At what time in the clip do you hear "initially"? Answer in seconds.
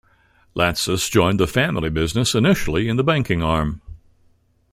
2.33-2.89